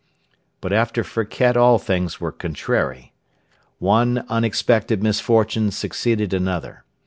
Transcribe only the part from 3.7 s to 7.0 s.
One unexpected misfortune succeeded another.